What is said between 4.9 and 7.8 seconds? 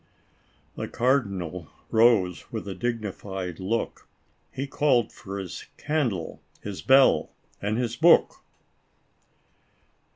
for his candle, his bell and